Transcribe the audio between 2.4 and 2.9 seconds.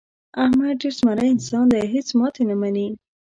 نه مني.